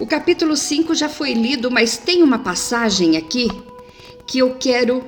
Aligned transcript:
O 0.00 0.06
capítulo 0.06 0.56
5 0.56 0.94
já 0.94 1.10
foi 1.10 1.34
lido, 1.34 1.70
mas 1.70 1.98
tem 1.98 2.22
uma 2.22 2.38
passagem 2.38 3.18
aqui 3.18 3.48
que 4.26 4.38
eu 4.38 4.56
quero 4.58 5.04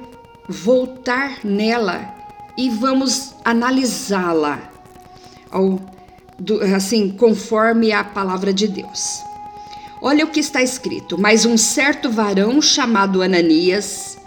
voltar 0.47 1.39
nela 1.43 2.15
e 2.59 2.69
vamos 2.69 3.35
analisá-la 3.43 4.71
assim 6.77 7.11
conforme 7.11 7.91
a 7.91 8.05
palavra 8.05 8.53
de 8.53 8.69
Deus. 8.69 9.23
Olha 10.03 10.27
o 10.27 10.29
que 10.29 10.41
está 10.41 10.63
escrito: 10.63 11.19
Mas 11.19 11.47
um 11.47 11.57
certo 11.57 12.11
varão 12.11 12.61
chamado 12.61 13.23
Ananias, 13.23 14.19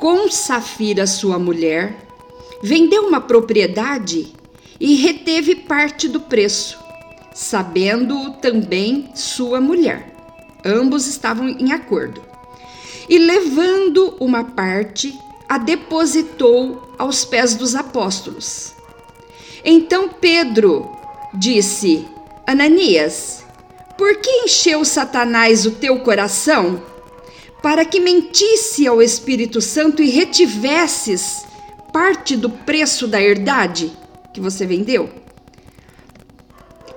com 0.00 0.28
Safira, 0.28 1.06
sua 1.06 1.38
mulher, 1.38 1.96
vendeu 2.60 3.06
uma 3.06 3.20
propriedade 3.20 4.32
e 4.80 4.96
reteve 4.96 5.54
parte 5.54 6.08
do 6.08 6.18
preço, 6.18 6.76
sabendo 7.38 8.32
também 8.42 9.10
sua 9.14 9.60
mulher. 9.60 10.12
Ambos 10.64 11.06
estavam 11.06 11.48
em 11.48 11.70
acordo. 11.70 12.20
E 13.08 13.16
levando 13.16 14.16
uma 14.18 14.42
parte, 14.42 15.16
a 15.48 15.56
depositou 15.56 16.92
aos 16.98 17.24
pés 17.24 17.54
dos 17.54 17.76
apóstolos. 17.76 18.72
Então 19.64 20.08
Pedro 20.08 20.90
disse: 21.32 22.04
Ananias, 22.44 23.44
por 23.96 24.16
que 24.16 24.28
encheu 24.42 24.84
Satanás 24.84 25.64
o 25.64 25.70
teu 25.70 26.00
coração? 26.00 26.82
Para 27.62 27.84
que 27.84 28.00
mentisse 28.00 28.84
ao 28.84 29.00
Espírito 29.00 29.60
Santo 29.60 30.02
e 30.02 30.10
retivesses 30.10 31.44
parte 31.92 32.36
do 32.36 32.50
preço 32.50 33.06
da 33.06 33.22
herdade 33.22 33.92
que 34.34 34.40
você 34.40 34.66
vendeu? 34.66 35.27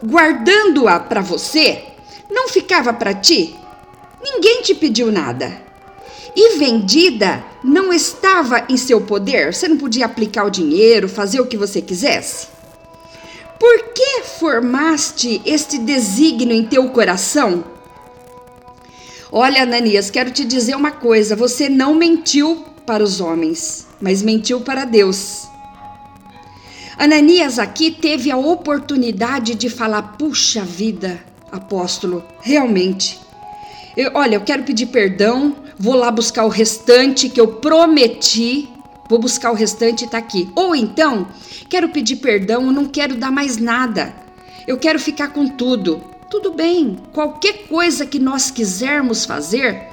Guardando-a 0.04 1.00
para 1.00 1.22
você, 1.22 1.84
não 2.30 2.50
ficava 2.50 2.92
para 2.92 3.14
ti? 3.14 3.56
Ninguém 4.24 4.62
te 4.62 4.74
pediu 4.74 5.12
nada. 5.12 5.62
E 6.36 6.58
vendida, 6.58 7.44
não 7.64 7.94
estava 7.94 8.66
em 8.70 8.78
seu 8.78 9.02
poder? 9.02 9.54
Você 9.54 9.68
não 9.68 9.78
podia 9.78 10.06
aplicar 10.06 10.46
o 10.46 10.50
dinheiro, 10.50 11.10
fazer 11.10 11.42
o 11.42 11.46
que 11.46 11.58
você 11.58 11.82
quisesse? 11.82 12.48
Por 13.60 13.94
que 13.94 14.24
formaste 14.40 15.42
este 15.46 15.78
desígnio 15.78 16.56
em 16.56 16.66
teu 16.66 16.90
coração? 16.90 17.64
Olha, 19.32 19.62
Ananias, 19.64 20.10
quero 20.10 20.32
te 20.32 20.44
dizer 20.44 20.76
uma 20.76 20.92
coisa: 20.92 21.36
você 21.36 21.70
não 21.70 21.94
mentiu 21.94 22.66
para 22.86 23.04
os 23.04 23.22
homens, 23.22 23.86
mas 24.02 24.24
mentiu 24.24 24.62
para 24.62 24.84
Deus. 24.84 25.51
Ananias 27.02 27.58
aqui 27.58 27.90
teve 27.90 28.30
a 28.30 28.38
oportunidade 28.38 29.56
de 29.56 29.72
falar: 29.72 30.04
puxa 30.20 30.64
vida, 30.64 31.20
apóstolo, 31.52 32.24
realmente. 32.42 33.20
Eu, 33.98 34.12
olha, 34.14 34.36
eu 34.36 34.42
quero 34.42 34.62
pedir 34.62 34.86
perdão, 34.86 35.56
vou 35.80 35.96
lá 35.96 36.12
buscar 36.12 36.46
o 36.46 36.48
restante 36.48 37.28
que 37.28 37.42
eu 37.42 37.56
prometi, 37.56 38.70
vou 39.10 39.18
buscar 39.18 39.50
o 39.50 39.56
restante 39.56 40.06
e 40.06 40.08
tá 40.08 40.20
aqui. 40.20 40.48
Ou 40.56 40.76
então, 40.76 41.28
quero 41.68 41.90
pedir 41.90 42.18
perdão, 42.18 42.72
não 42.72 42.86
quero 42.86 43.16
dar 43.16 43.32
mais 43.32 43.58
nada, 43.58 44.14
eu 44.68 44.78
quero 44.78 45.00
ficar 45.00 45.30
com 45.30 45.48
tudo. 45.48 46.04
Tudo 46.30 46.54
bem, 46.54 47.00
qualquer 47.12 47.66
coisa 47.68 48.06
que 48.06 48.20
nós 48.20 48.52
quisermos 48.52 49.26
fazer 49.26 49.88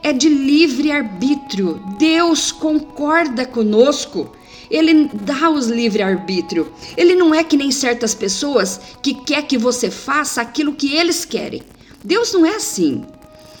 é 0.00 0.12
de 0.12 0.28
livre 0.28 0.92
arbítrio. 0.92 1.82
Deus 1.98 2.52
concorda 2.52 3.44
conosco. 3.44 4.30
Ele 4.72 5.10
dá 5.12 5.50
os 5.50 5.66
livre 5.66 6.02
arbítrio. 6.02 6.72
Ele 6.96 7.14
não 7.14 7.34
é 7.34 7.44
que 7.44 7.58
nem 7.58 7.70
certas 7.70 8.14
pessoas 8.14 8.80
que 9.02 9.12
quer 9.12 9.42
que 9.42 9.58
você 9.58 9.90
faça 9.90 10.40
aquilo 10.40 10.72
que 10.72 10.96
eles 10.96 11.26
querem. 11.26 11.62
Deus 12.02 12.32
não 12.32 12.46
é 12.46 12.56
assim. 12.56 13.04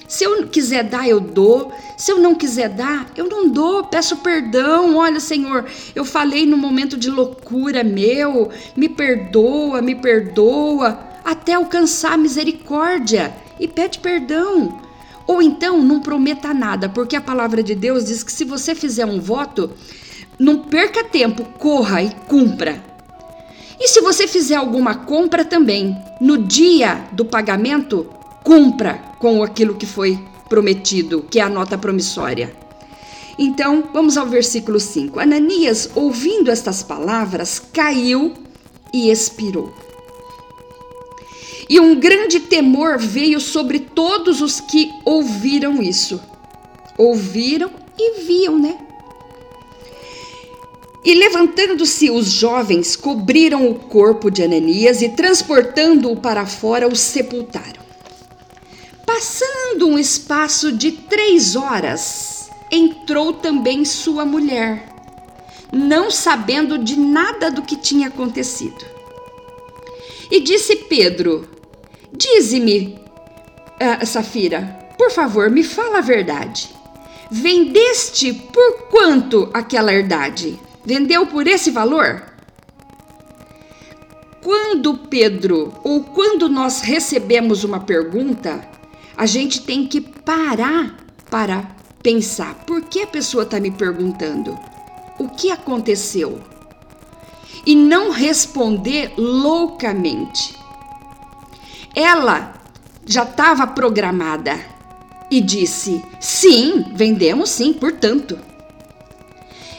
Se 0.08 0.24
eu 0.24 0.46
quiser 0.48 0.84
dar, 0.84 1.06
eu 1.06 1.20
dou. 1.20 1.70
Se 1.98 2.10
eu 2.10 2.18
não 2.18 2.34
quiser 2.34 2.70
dar, 2.70 3.10
eu 3.14 3.28
não 3.28 3.46
dou. 3.46 3.84
Peço 3.84 4.16
perdão. 4.16 4.96
Olha, 4.96 5.20
Senhor, 5.20 5.66
eu 5.94 6.04
falei 6.04 6.46
no 6.46 6.56
momento 6.56 6.96
de 6.96 7.10
loucura 7.10 7.84
meu. 7.84 8.50
Me 8.74 8.88
perdoa, 8.88 9.82
me 9.82 9.94
perdoa 9.94 10.98
até 11.22 11.52
alcançar 11.52 12.14
a 12.14 12.16
misericórdia 12.16 13.34
e 13.60 13.68
pede 13.68 13.98
perdão. 13.98 14.80
Ou 15.26 15.42
então 15.42 15.82
não 15.82 16.00
prometa 16.00 16.52
nada, 16.54 16.88
porque 16.88 17.16
a 17.16 17.20
palavra 17.20 17.62
de 17.62 17.74
Deus 17.74 18.06
diz 18.06 18.22
que 18.22 18.32
se 18.32 18.44
você 18.44 18.74
fizer 18.74 19.06
um 19.06 19.20
voto, 19.20 19.70
não 20.42 20.58
perca 20.58 21.04
tempo, 21.04 21.44
corra 21.56 22.02
e 22.02 22.10
cumpra. 22.26 22.82
E 23.78 23.86
se 23.86 24.00
você 24.00 24.26
fizer 24.26 24.56
alguma 24.56 24.92
compra 24.92 25.44
também, 25.44 25.96
no 26.20 26.36
dia 26.36 27.06
do 27.12 27.24
pagamento, 27.24 28.08
cumpra 28.42 28.94
com 29.20 29.40
aquilo 29.40 29.76
que 29.76 29.86
foi 29.86 30.18
prometido, 30.48 31.24
que 31.30 31.38
é 31.38 31.44
a 31.44 31.48
nota 31.48 31.78
promissória. 31.78 32.52
Então, 33.38 33.84
vamos 33.92 34.16
ao 34.16 34.26
versículo 34.26 34.80
5. 34.80 35.20
Ananias, 35.20 35.88
ouvindo 35.94 36.50
estas 36.50 36.82
palavras, 36.82 37.62
caiu 37.72 38.34
e 38.92 39.10
expirou. 39.10 39.72
E 41.68 41.78
um 41.78 41.94
grande 41.94 42.40
temor 42.40 42.98
veio 42.98 43.38
sobre 43.38 43.78
todos 43.78 44.42
os 44.42 44.58
que 44.58 44.90
ouviram 45.04 45.80
isso. 45.80 46.20
Ouviram 46.98 47.70
e 47.96 48.24
viam, 48.24 48.58
né? 48.58 48.76
E 51.04 51.14
levantando-se 51.14 52.10
os 52.10 52.30
jovens, 52.30 52.94
cobriram 52.94 53.68
o 53.68 53.74
corpo 53.74 54.30
de 54.30 54.42
Ananias 54.42 55.02
e, 55.02 55.08
transportando-o 55.08 56.16
para 56.16 56.46
fora, 56.46 56.86
o 56.86 56.94
sepultaram. 56.94 57.82
Passando 59.04 59.88
um 59.88 59.98
espaço 59.98 60.70
de 60.70 60.92
três 60.92 61.56
horas, 61.56 62.48
entrou 62.70 63.32
também 63.32 63.84
sua 63.84 64.24
mulher, 64.24 64.88
não 65.72 66.10
sabendo 66.10 66.78
de 66.78 66.96
nada 66.96 67.50
do 67.50 67.62
que 67.62 67.76
tinha 67.76 68.08
acontecido. 68.08 68.84
E 70.30 70.40
disse 70.40 70.76
Pedro: 70.76 71.48
Dize-me, 72.12 72.98
uh, 73.80 74.06
Safira, 74.06 74.78
por 74.96 75.10
favor, 75.10 75.50
me 75.50 75.64
fala 75.64 75.98
a 75.98 76.02
verdade. 76.02 76.70
Vendeste 77.30 78.32
por 78.32 78.88
quanto 78.88 79.50
aquela 79.52 79.92
herdade? 79.92 80.58
Vendeu 80.84 81.26
por 81.26 81.46
esse 81.46 81.70
valor? 81.70 82.22
Quando 84.42 84.98
Pedro, 84.98 85.72
ou 85.84 86.02
quando 86.02 86.48
nós 86.48 86.80
recebemos 86.80 87.62
uma 87.62 87.78
pergunta, 87.80 88.68
a 89.16 89.24
gente 89.24 89.62
tem 89.62 89.86
que 89.86 90.00
parar 90.00 90.96
para 91.30 91.68
pensar: 92.02 92.54
por 92.66 92.82
que 92.82 93.02
a 93.02 93.06
pessoa 93.06 93.44
está 93.44 93.60
me 93.60 93.70
perguntando? 93.70 94.58
O 95.18 95.28
que 95.28 95.50
aconteceu? 95.50 96.40
E 97.64 97.76
não 97.76 98.10
responder 98.10 99.12
loucamente. 99.16 100.56
Ela 101.94 102.54
já 103.06 103.22
estava 103.22 103.66
programada 103.68 104.58
e 105.30 105.40
disse: 105.40 106.04
Sim, 106.18 106.86
vendemos 106.94 107.50
sim, 107.50 107.72
portanto. 107.72 108.38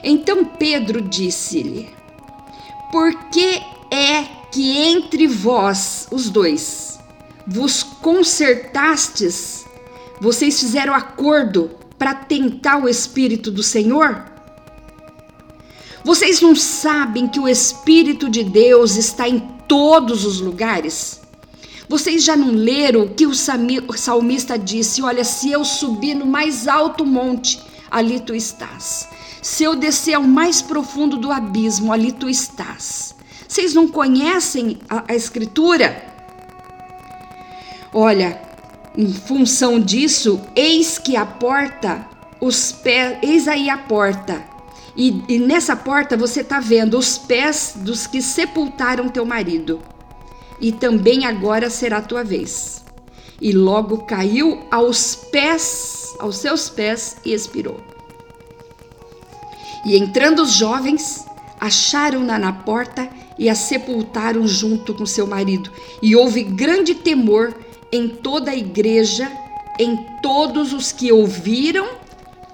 Então 0.03 0.43
Pedro 0.43 1.01
disse-lhe: 1.01 1.89
Por 2.91 3.13
que 3.29 3.61
é 3.89 4.23
que 4.51 4.77
entre 4.77 5.27
vós, 5.27 6.07
os 6.11 6.29
dois, 6.29 6.99
vos 7.47 7.81
consertastes? 7.83 9.65
Vocês 10.19 10.59
fizeram 10.59 10.93
acordo 10.93 11.71
para 11.97 12.13
tentar 12.13 12.83
o 12.83 12.89
Espírito 12.89 13.49
do 13.49 13.63
Senhor? 13.63 14.25
Vocês 16.03 16.41
não 16.41 16.53
sabem 16.53 17.27
que 17.27 17.39
o 17.39 17.47
Espírito 17.47 18.29
de 18.29 18.43
Deus 18.43 18.97
está 18.97 19.27
em 19.27 19.39
todos 19.67 20.25
os 20.25 20.41
lugares? 20.41 21.21
Vocês 21.87 22.23
já 22.23 22.35
não 22.35 22.51
leram 22.51 23.07
que 23.07 23.25
o 23.25 23.33
salmista 23.33 24.57
disse? 24.57 25.01
Olha, 25.01 25.23
se 25.23 25.51
eu 25.51 25.63
subir 25.63 26.15
no 26.15 26.25
mais 26.25 26.67
alto 26.67 27.05
monte, 27.05 27.59
ali 27.89 28.19
tu 28.19 28.35
estás. 28.35 29.07
Se 29.43 29.65
eu 29.65 29.75
descer 29.75 30.13
ao 30.13 30.23
mais 30.23 30.61
profundo 30.61 31.17
do 31.17 31.29
abismo, 31.29 31.91
ali 31.91 32.13
tu 32.13 32.29
estás. 32.29 33.13
Vocês 33.45 33.73
não 33.73 33.89
conhecem 33.89 34.79
a, 34.89 35.03
a 35.09 35.13
Escritura? 35.13 36.01
Olha, 37.93 38.41
em 38.97 39.13
função 39.13 39.81
disso, 39.81 40.39
eis 40.55 40.97
que 40.97 41.17
a 41.17 41.25
porta, 41.25 42.07
os 42.39 42.71
pés, 42.71 43.17
eis 43.21 43.45
aí 43.49 43.69
a 43.69 43.77
porta. 43.77 44.41
E, 44.95 45.21
e 45.27 45.37
nessa 45.39 45.75
porta 45.75 46.15
você 46.15 46.39
está 46.39 46.61
vendo 46.61 46.97
os 46.97 47.17
pés 47.17 47.73
dos 47.75 48.07
que 48.07 48.21
sepultaram 48.21 49.09
teu 49.09 49.25
marido 49.25 49.81
e 50.61 50.71
também 50.71 51.25
agora 51.25 51.69
será 51.69 52.01
tua 52.01 52.23
vez. 52.23 52.85
E 53.41 53.51
logo 53.51 54.05
caiu 54.05 54.65
aos 54.71 55.15
pés, 55.15 56.15
aos 56.17 56.37
seus 56.37 56.69
pés 56.69 57.17
e 57.25 57.33
expirou. 57.33 57.92
E 59.85 59.97
entrando 59.97 60.41
os 60.41 60.53
jovens, 60.53 61.25
acharam-na 61.59 62.39
na 62.39 62.53
porta 62.53 63.09
e 63.37 63.49
a 63.49 63.55
sepultaram 63.55 64.47
junto 64.47 64.93
com 64.93 65.05
seu 65.05 65.27
marido. 65.27 65.71
E 66.01 66.15
houve 66.15 66.43
grande 66.43 66.95
temor 66.95 67.53
em 67.91 68.07
toda 68.07 68.51
a 68.51 68.55
igreja, 68.55 69.31
em 69.79 69.97
todos 70.21 70.73
os 70.73 70.91
que 70.91 71.11
ouviram 71.11 71.87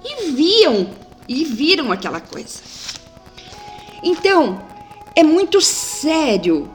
e 0.03 0.31
viam 0.31 0.89
e 1.27 1.43
viram 1.43 1.91
aquela 1.91 2.19
coisa. 2.19 2.59
Então, 4.03 4.61
é 5.15 5.23
muito 5.23 5.61
sério 5.61 6.69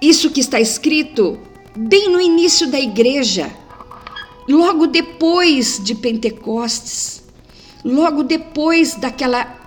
isso 0.00 0.30
que 0.30 0.40
está 0.40 0.60
escrito 0.60 1.38
bem 1.76 2.08
no 2.08 2.20
início 2.20 2.66
da 2.70 2.78
igreja, 2.78 3.50
logo 4.48 4.86
depois 4.86 5.80
de 5.82 5.94
Pentecostes, 5.94 7.22
logo 7.84 8.22
depois 8.22 8.94
daquela 8.94 9.63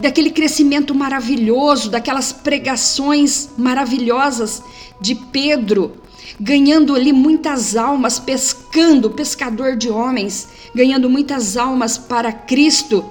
daquele 0.00 0.30
crescimento 0.30 0.94
maravilhoso, 0.94 1.90
daquelas 1.90 2.32
pregações 2.32 3.50
maravilhosas 3.56 4.62
de 5.00 5.14
Pedro, 5.14 5.96
ganhando 6.40 6.94
ali 6.94 7.12
muitas 7.12 7.76
almas, 7.76 8.18
pescando, 8.18 9.10
pescador 9.10 9.76
de 9.76 9.90
homens, 9.90 10.48
ganhando 10.74 11.10
muitas 11.10 11.56
almas 11.56 11.98
para 11.98 12.32
Cristo. 12.32 13.04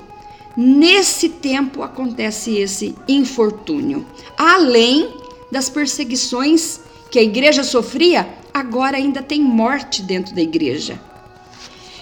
Nesse 0.56 1.30
tempo 1.30 1.84
acontece 1.84 2.58
esse 2.58 2.96
infortúnio. 3.08 4.06
Além 4.38 5.10
das 5.52 5.70
perseguições 5.70 6.80
que 7.12 7.20
a 7.20 7.24
igreja 7.24 7.64
sofria, 7.64 8.28
agora 8.54 8.98
ainda 8.98 9.22
tem 9.22 9.42
morte 9.42 10.02
dentro 10.02 10.34
da 10.34 10.42
igreja. 10.42 11.00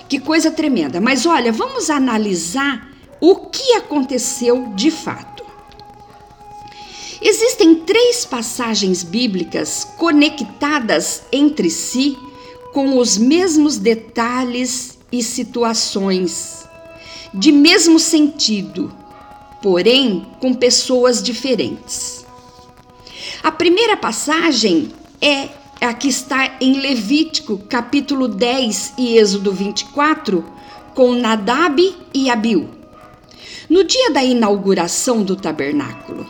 Que 0.08 0.20
coisa 0.20 0.52
tremenda. 0.52 1.02
Mas 1.02 1.26
olha, 1.26 1.52
vamos 1.52 1.90
analisar 1.90 2.95
o 3.20 3.36
que 3.48 3.74
aconteceu 3.74 4.74
de 4.76 4.92
fato. 4.92 5.44
Existem 7.22 7.76
três 7.76 8.26
passagens 8.26 9.02
bíblicas 9.02 9.88
conectadas 9.98 11.24
entre 11.32 11.70
si 11.70 12.18
com 12.74 12.98
os 12.98 13.18
mesmos 13.18 13.78
detalhes 13.78 14.98
e 15.12 15.24
situações, 15.24 16.68
de 17.34 17.52
mesmo 17.52 18.00
sentido, 18.00 18.94
porém 19.62 20.28
com 20.40 20.54
pessoas 20.54 21.24
diferentes. 21.24 22.26
A 23.42 23.52
primeira 23.52 23.96
passagem 23.96 24.92
é 25.22 25.50
a 25.82 25.94
que 25.94 26.08
está 26.08 26.58
em 26.60 26.80
Levítico, 26.80 27.58
capítulo 27.58 28.28
10 28.28 28.94
e 28.98 29.18
Êxodo 29.18 29.52
24, 29.52 30.44
com 30.94 31.14
Nadab 31.14 31.96
e 32.14 32.30
Abiú. 32.30 32.70
No 33.70 33.84
dia 33.84 34.12
da 34.12 34.24
inauguração 34.24 35.24
do 35.24 35.36
tabernáculo. 35.36 36.26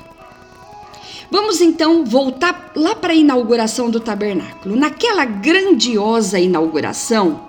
Vamos 1.30 1.60
então 1.60 2.06
voltar 2.06 2.72
lá 2.76 2.96
para 2.96 3.12
a 3.12 3.16
inauguração 3.16 3.90
do 3.90 4.00
tabernáculo. 4.00 4.76
Naquela 4.76 5.26
grandiosa 5.26 6.40
inauguração, 6.40 7.42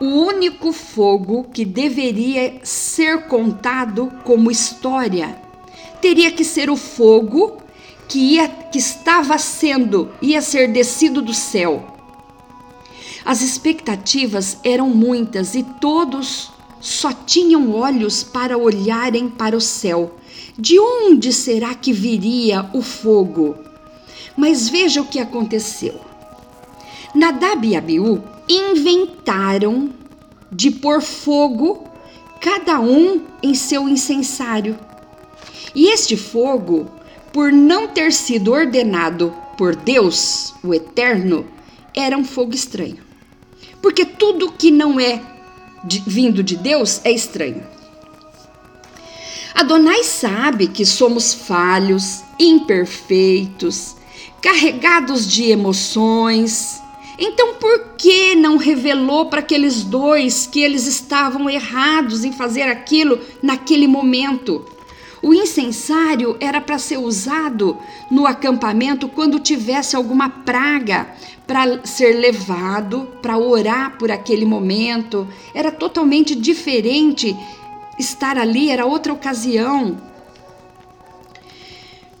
o 0.00 0.04
único 0.04 0.72
fogo 0.72 1.44
que 1.52 1.64
deveria 1.64 2.60
ser 2.62 3.26
contado 3.26 4.12
como 4.24 4.50
história 4.50 5.36
teria 6.00 6.30
que 6.30 6.44
ser 6.44 6.70
o 6.70 6.76
fogo 6.76 7.58
que, 8.08 8.18
ia, 8.18 8.48
que 8.48 8.78
estava 8.78 9.36
sendo, 9.38 10.10
ia 10.22 10.40
ser 10.40 10.72
descido 10.72 11.20
do 11.20 11.34
céu. 11.34 11.84
As 13.24 13.42
expectativas 13.42 14.58
eram 14.62 14.88
muitas 14.88 15.54
e 15.54 15.62
todos 15.62 16.52
só 16.80 17.12
tinham 17.12 17.74
olhos 17.74 18.22
para 18.22 18.56
olharem 18.56 19.28
para 19.28 19.56
o 19.56 19.60
céu. 19.60 20.16
De 20.58 20.78
onde 20.78 21.32
será 21.32 21.74
que 21.74 21.92
viria 21.92 22.68
o 22.72 22.82
fogo? 22.82 23.56
Mas 24.36 24.68
veja 24.68 25.00
o 25.00 25.06
que 25.06 25.18
aconteceu. 25.18 26.00
Nadab 27.14 27.66
e 27.66 27.76
Abiú 27.76 28.22
inventaram 28.48 29.90
de 30.50 30.70
pôr 30.70 31.00
fogo, 31.00 31.84
cada 32.40 32.80
um 32.80 33.22
em 33.42 33.54
seu 33.54 33.88
incensário. 33.88 34.78
E 35.74 35.88
este 35.88 36.16
fogo 36.16 36.90
por 37.32 37.52
não 37.52 37.88
ter 37.88 38.12
sido 38.12 38.52
ordenado 38.52 39.34
por 39.58 39.76
Deus, 39.76 40.54
o 40.62 40.72
Eterno, 40.72 41.46
era 41.94 42.16
um 42.16 42.24
fogo 42.24 42.54
estranho. 42.54 42.98
Porque 43.82 44.06
tudo 44.06 44.52
que 44.52 44.70
não 44.70 44.98
é 44.98 45.20
de, 45.86 46.02
vindo 46.06 46.42
de 46.42 46.56
Deus 46.56 47.00
é 47.04 47.10
estranho. 47.10 47.62
Adonai 49.54 50.04
sabe 50.04 50.68
que 50.68 50.84
somos 50.84 51.32
falhos, 51.32 52.22
imperfeitos, 52.38 53.96
carregados 54.42 55.26
de 55.26 55.44
emoções. 55.44 56.82
Então, 57.18 57.54
por 57.54 57.94
que 57.96 58.34
não 58.34 58.58
revelou 58.58 59.26
para 59.26 59.40
aqueles 59.40 59.82
dois 59.82 60.46
que 60.46 60.60
eles 60.60 60.86
estavam 60.86 61.48
errados 61.48 62.22
em 62.22 62.32
fazer 62.32 62.64
aquilo 62.64 63.18
naquele 63.42 63.86
momento? 63.86 64.75
O 65.26 65.34
incensário 65.34 66.36
era 66.38 66.60
para 66.60 66.78
ser 66.78 66.98
usado 66.98 67.76
no 68.08 68.28
acampamento 68.28 69.08
quando 69.08 69.40
tivesse 69.40 69.96
alguma 69.96 70.30
praga, 70.30 71.08
para 71.44 71.84
ser 71.84 72.12
levado, 72.12 73.08
para 73.20 73.36
orar 73.36 73.98
por 73.98 74.08
aquele 74.08 74.46
momento. 74.46 75.26
Era 75.52 75.72
totalmente 75.72 76.32
diferente 76.36 77.36
estar 77.98 78.38
ali, 78.38 78.70
era 78.70 78.86
outra 78.86 79.12
ocasião. 79.12 80.00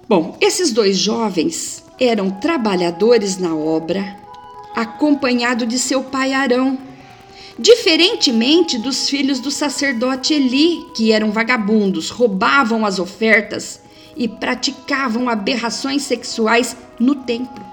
Bom, 0.08 0.36
esses 0.40 0.72
dois 0.72 0.98
jovens 0.98 1.84
eram 2.00 2.28
trabalhadores 2.28 3.38
na 3.38 3.54
obra, 3.54 4.16
acompanhado 4.74 5.64
de 5.64 5.78
seu 5.78 6.02
pai 6.02 6.32
Arão 6.32 6.76
Diferentemente 7.58 8.78
dos 8.78 9.08
filhos 9.08 9.40
do 9.40 9.50
sacerdote 9.50 10.34
Eli, 10.34 10.86
que 10.94 11.12
eram 11.12 11.30
vagabundos, 11.30 12.10
roubavam 12.10 12.84
as 12.84 12.98
ofertas 12.98 13.80
e 14.16 14.28
praticavam 14.28 15.28
aberrações 15.28 16.02
sexuais 16.02 16.76
no 16.98 17.14
templo. 17.14 17.64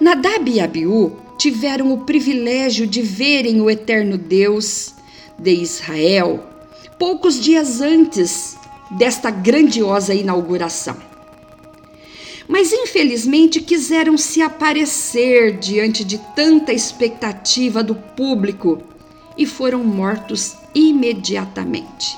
Nadab 0.00 0.50
e 0.50 0.60
Abiú 0.60 1.16
tiveram 1.36 1.92
o 1.92 2.04
privilégio 2.04 2.86
de 2.86 3.02
verem 3.02 3.60
o 3.60 3.68
eterno 3.68 4.16
Deus 4.16 4.94
de 5.38 5.52
Israel 5.52 6.44
poucos 6.98 7.40
dias 7.40 7.80
antes 7.80 8.56
desta 8.92 9.30
grandiosa 9.30 10.14
inauguração 10.14 11.13
mas 12.48 12.72
infelizmente 12.72 13.60
quiseram 13.60 14.18
se 14.18 14.42
aparecer 14.42 15.58
diante 15.58 16.04
de 16.04 16.18
tanta 16.36 16.72
expectativa 16.72 17.82
do 17.82 17.94
público 17.94 18.82
e 19.36 19.46
foram 19.46 19.82
mortos 19.82 20.54
imediatamente. 20.74 22.16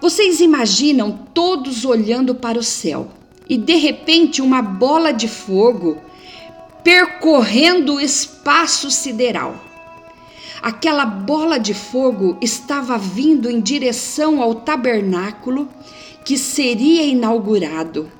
Vocês 0.00 0.40
imaginam 0.40 1.18
todos 1.34 1.84
olhando 1.84 2.34
para 2.34 2.58
o 2.58 2.62
céu 2.62 3.08
e 3.48 3.56
de 3.56 3.76
repente 3.76 4.42
uma 4.42 4.60
bola 4.60 5.12
de 5.12 5.26
fogo 5.26 5.98
percorrendo 6.84 7.94
o 7.94 8.00
espaço 8.00 8.90
sideral. 8.90 9.56
Aquela 10.60 11.06
bola 11.06 11.58
de 11.58 11.72
fogo 11.72 12.36
estava 12.40 12.98
vindo 12.98 13.50
em 13.50 13.60
direção 13.60 14.42
ao 14.42 14.56
tabernáculo 14.56 15.68
que 16.24 16.36
seria 16.36 17.04
inaugurado 17.04 18.10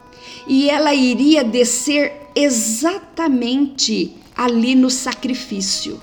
e 0.48 0.70
ela 0.70 0.94
iria 0.94 1.44
descer 1.44 2.30
exatamente 2.34 4.16
ali 4.34 4.74
no 4.74 4.90
sacrifício. 4.90 6.00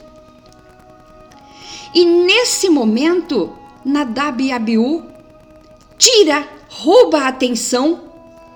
E 1.93 2.05
nesse 2.05 2.69
momento, 2.69 3.53
Nadab 3.83 4.43
e 4.43 4.51
Abiú 4.51 5.03
tira, 5.97 6.47
rouba 6.69 7.21
a 7.21 7.27
atenção 7.29 8.03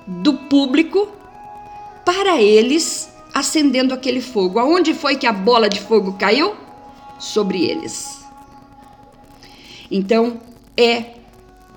do 0.05 0.34
público 0.34 1.08
para 2.05 2.41
eles 2.41 3.10
acendendo 3.34 3.93
aquele 3.93 4.22
fogo. 4.22 4.60
Aonde 4.60 4.93
foi 4.93 5.15
que 5.15 5.25
a 5.25 5.34
bola 5.34 5.69
de 5.69 5.79
fogo 5.79 6.13
caiu? 6.13 6.53
Sobre 7.17 7.65
eles. 7.65 8.19
Então, 9.89 10.39
é 10.77 11.15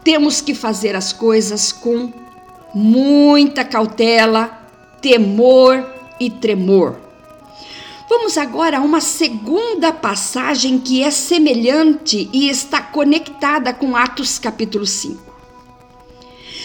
temos 0.04 0.40
que 0.40 0.54
fazer 0.54 0.96
as 0.96 1.12
coisas 1.12 1.70
com 1.70 2.12
muita 2.74 3.64
cautela, 3.64 4.48
temor 5.00 5.84
e 6.18 6.30
tremor. 6.30 6.96
Vamos 8.08 8.36
agora 8.36 8.78
a 8.78 8.80
uma 8.82 9.00
segunda 9.00 9.92
passagem 9.92 10.78
que 10.78 11.02
é 11.02 11.10
semelhante 11.10 12.28
e 12.32 12.48
está 12.48 12.80
conectada 12.80 13.72
com 13.72 13.96
Atos 13.96 14.38
capítulo 14.38 14.86
5. 14.86 15.32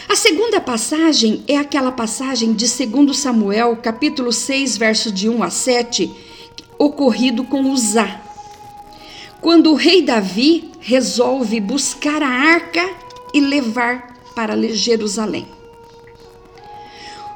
A 0.10 0.16
segunda 0.16 0.62
passagem 0.62 1.44
é 1.48 1.58
aquela 1.58 1.92
passagem 1.92 2.54
de 2.54 2.66
2 2.66 3.18
Samuel, 3.18 3.78
capítulo 3.78 4.32
6, 4.32 4.78
versos 4.78 5.14
de 5.14 5.28
1 5.28 5.44
a 5.44 5.50
7, 5.50 6.12
ocorrido 6.78 7.44
com 7.44 7.72
Uzá. 7.72 8.22
Quando 9.42 9.72
o 9.72 9.76
rei 9.76 10.02
Davi 10.02 10.72
resolve 10.80 11.60
buscar 11.60 12.24
a 12.24 12.30
arca 12.30 12.90
e 13.34 13.40
levar 13.40 14.16
para 14.36 14.56
Jerusalém. 14.74 15.57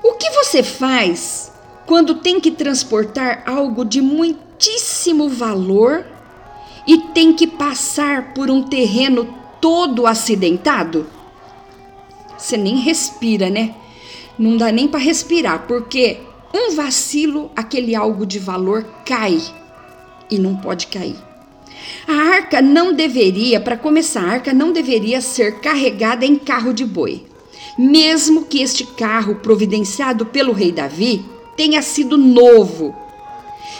O 0.04 0.14
que 0.14 0.30
você 0.32 0.64
faz 0.64 1.52
quando 1.86 2.16
tem 2.16 2.40
que 2.40 2.52
transportar 2.52 3.44
algo 3.46 3.84
de 3.86 4.02
muito 4.02 4.52
altíssimo 4.62 5.28
valor 5.28 6.06
e 6.86 7.00
tem 7.16 7.34
que 7.34 7.48
passar 7.48 8.32
por 8.36 8.52
um 8.52 8.62
terreno 8.62 9.28
todo 9.60 10.06
acidentado? 10.06 11.08
Você 12.38 12.56
nem 12.58 12.78
respira, 12.78 13.50
né? 13.50 13.74
Não 14.38 14.58
dá 14.58 14.72
nem 14.72 14.88
para 14.88 15.00
respirar, 15.00 15.66
porque 15.68 16.20
um 16.54 16.76
vacilo, 16.76 17.52
aquele 17.56 17.96
algo 17.96 18.24
de 18.24 18.38
valor 18.38 18.86
cai 19.04 19.42
e 20.30 20.38
não 20.38 20.56
pode 20.56 20.88
cair. 20.88 21.18
A 22.08 22.14
arca 22.14 22.62
não 22.62 22.94
deveria, 22.94 23.60
para 23.60 23.76
começar, 23.76 24.22
a 24.22 24.32
arca 24.34 24.54
não 24.54 24.72
deveria 24.72 25.22
ser 25.22 25.60
carregada 25.60 26.24
em 26.24 26.36
carro 26.36 26.72
de 26.72 26.86
boi. 26.86 27.26
Mesmo 27.78 28.46
que 28.46 28.62
este 28.62 28.86
carro, 28.86 29.36
providenciado 29.36 30.26
pelo 30.26 30.52
rei 30.52 30.72
Davi, 30.72 31.26
tenha 31.56 31.82
sido 31.82 32.18
novo, 32.18 32.96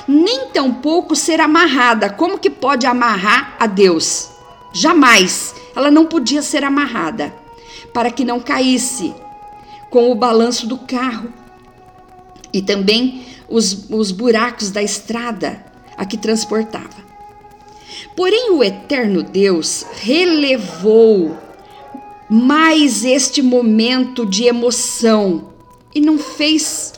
nem 0.08 0.48
tampouco 0.48 1.16
ser 1.16 1.40
amarrada. 1.40 2.10
Como 2.10 2.38
que 2.38 2.50
pode 2.50 2.86
amarrar 2.86 3.56
a 3.60 3.68
Deus? 3.68 4.30
Jamais. 4.74 5.56
Ela 5.76 5.92
não 5.92 6.06
podia 6.06 6.42
ser 6.42 6.64
amarrada 6.64 7.34
para 7.94 8.12
que 8.12 8.26
não 8.26 8.40
caísse 8.40 9.14
com 9.90 10.12
o 10.12 10.16
balanço 10.16 10.68
do 10.68 10.78
carro 10.78 11.30
e 12.54 12.62
também 12.62 13.26
os, 13.50 13.90
os 13.90 14.12
buracos 14.12 14.72
da 14.72 14.82
estrada 14.82 15.66
a 15.98 16.06
que 16.06 16.18
transportava. 16.18 17.12
Porém, 18.16 18.52
o 18.52 18.64
eterno 18.64 19.24
Deus 19.24 19.86
relevou 20.02 21.38
mais 22.32 23.04
este 23.04 23.42
momento 23.42 24.26
de 24.26 24.46
emoção. 24.46 25.50
E 25.94 26.00
não 26.00 26.18
fez 26.18 26.94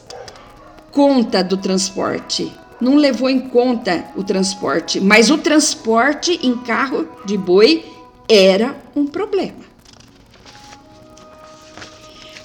conta 0.91 1.43
do 1.43 1.57
transporte, 1.57 2.53
não 2.79 2.95
levou 2.95 3.27
em 3.27 3.39
conta 3.39 4.05
o 4.15 4.23
transporte, 4.23 4.99
mas 4.99 5.31
o 5.31 5.39
transporte 5.39 6.39
em 6.43 6.55
carro 6.57 7.07
de 7.25 7.35
boi 7.35 7.83
era 8.29 8.79
um 8.95 9.07
problema. 9.07 9.63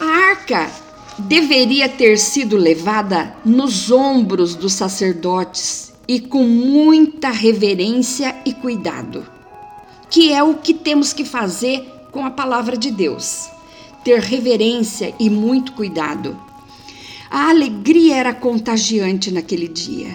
A 0.00 0.07
arca 0.30 0.71
deveria 1.18 1.90
ter 1.90 2.16
sido 2.16 2.57
levada 2.57 3.37
nos 3.45 3.90
ombros 3.90 4.54
dos 4.54 4.73
sacerdotes 4.73 5.92
e 6.09 6.18
com 6.18 6.42
muita 6.42 7.28
reverência 7.28 8.35
e 8.47 8.54
cuidado, 8.54 9.26
que 10.09 10.33
é 10.33 10.42
o 10.42 10.54
que 10.54 10.73
temos 10.73 11.12
que 11.12 11.26
fazer 11.26 11.98
com 12.11 12.25
a 12.25 12.31
palavra 12.31 12.77
de 12.77 12.91
Deus. 12.91 13.49
Ter 14.05 14.21
reverência 14.21 15.15
e 15.19 15.29
muito 15.29 15.73
cuidado. 15.73 16.38
A 17.31 17.50
alegria 17.50 18.17
era 18.17 18.33
contagiante 18.33 19.31
naquele 19.31 19.69
dia. 19.69 20.15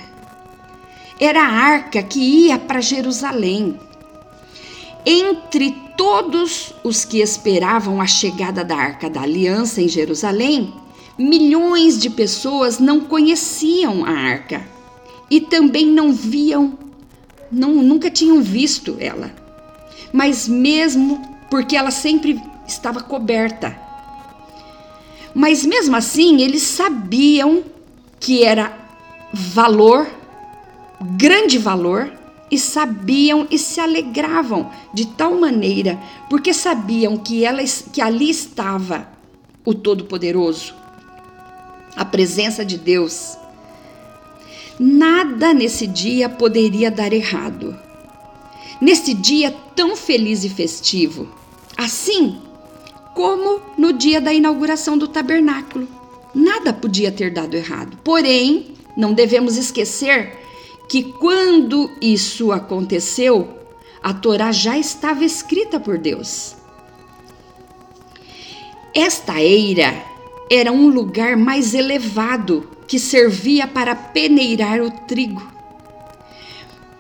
Era 1.20 1.44
a 1.44 1.52
arca 1.52 2.02
que 2.02 2.20
ia 2.20 2.58
para 2.58 2.82
Jerusalém. 2.82 3.80
Entre 5.06 5.72
todos 5.96 6.74
os 6.84 7.06
que 7.06 7.22
esperavam 7.22 8.02
a 8.02 8.08
chegada 8.08 8.64
da 8.64 8.76
Arca 8.76 9.10
da 9.10 9.22
Aliança 9.22 9.82
em 9.82 9.88
Jerusalém, 9.88 10.74
milhões 11.18 12.00
de 12.00 12.10
pessoas 12.10 12.80
não 12.80 13.02
conheciam 13.02 14.06
a 14.06 14.12
arca 14.12 14.66
e 15.30 15.40
também 15.40 15.86
não 15.86 16.12
viam, 16.12 16.78
não, 17.52 17.76
nunca 17.76 18.10
tinham 18.10 18.42
visto 18.42 18.98
ela. 19.00 19.32
Mas 20.12 20.48
mesmo 20.48 21.22
porque 21.50 21.76
ela 21.76 21.92
sempre 21.92 22.42
estava 22.68 23.02
coberta. 23.02 23.78
Mas 25.34 25.66
mesmo 25.66 25.96
assim, 25.96 26.42
eles 26.42 26.62
sabiam 26.64 27.64
que 28.20 28.44
era 28.44 28.78
valor, 29.34 30.08
grande 31.02 31.58
valor, 31.58 32.12
e 32.54 32.60
sabiam 32.60 33.48
e 33.50 33.58
se 33.58 33.80
alegravam 33.80 34.70
de 34.94 35.08
tal 35.08 35.40
maneira, 35.40 36.00
porque 36.30 36.54
sabiam 36.54 37.18
que, 37.18 37.44
ela, 37.44 37.64
que 37.92 38.00
ali 38.00 38.30
estava 38.30 39.08
o 39.66 39.74
Todo-Poderoso, 39.74 40.76
a 41.96 42.06
presença 42.06 42.64
de 42.64 42.78
Deus. 42.78 43.36
Nada 44.80 45.52
nesse 45.52 45.88
dia 45.88 46.30
poderia 46.30 46.92
dar 46.92 47.12
errado. 47.12 47.76
Nesse 48.82 49.14
dia 49.14 49.56
tão 49.76 49.96
feliz 49.96 50.44
e 50.44 50.50
festivo, 50.50 51.28
assim 51.78 52.42
como 53.14 53.62
no 53.78 53.94
dia 53.94 54.20
da 54.20 54.34
inauguração 54.34 54.98
do 54.98 55.08
tabernáculo, 55.08 55.88
nada 56.34 56.74
podia 56.74 57.12
ter 57.12 57.32
dado 57.32 57.56
errado. 57.56 57.98
Porém, 58.04 58.74
não 58.98 59.14
devemos 59.14 59.56
esquecer 59.58 60.40
que 60.90 61.04
quando 61.04 61.90
isso 62.02 62.52
aconteceu, 62.52 63.58
a 64.02 64.14
Torá 64.14 64.52
já 64.52 64.78
estava 64.78 65.24
escrita 65.24 65.80
por 65.80 65.98
Deus. 65.98 66.56
Esta 68.94 69.42
eira 69.42 70.04
era 70.52 70.72
um 70.72 70.88
lugar 70.88 71.36
mais 71.38 71.74
elevado 71.74 72.70
que 72.88 73.00
servia 73.00 73.66
para 73.66 73.96
peneirar 73.96 74.82
o 74.82 74.92
trigo, 74.92 75.42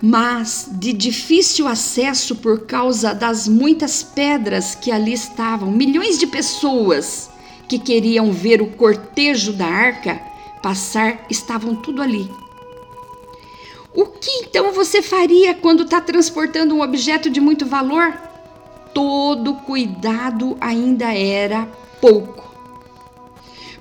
mas 0.05 0.67
de 0.69 0.91
difícil 0.91 1.65
acesso 1.65 2.35
por 2.35 2.65
causa 2.65 3.13
das 3.15 3.47
muitas 3.47 4.03
pedras 4.03 4.75
que 4.75 4.91
ali 4.91 5.13
estavam. 5.13 5.71
Milhões 5.71 6.19
de 6.19 6.27
pessoas 6.27 7.29
que 7.69 7.79
queriam 7.79 8.33
ver 8.33 8.61
o 8.61 8.71
cortejo 8.71 9.53
da 9.53 9.65
arca 9.65 10.21
passar 10.61 11.25
estavam 11.29 11.73
tudo 11.73 12.01
ali. 12.01 12.29
O 13.95 14.07
que 14.07 14.29
então 14.41 14.73
você 14.73 15.01
faria 15.01 15.53
quando 15.53 15.83
está 15.83 16.01
transportando 16.01 16.75
um 16.75 16.81
objeto 16.81 17.29
de 17.29 17.39
muito 17.39 17.65
valor? 17.65 18.13
Todo 18.93 19.53
cuidado 19.53 20.57
ainda 20.59 21.13
era 21.13 21.65
pouco. 22.01 22.43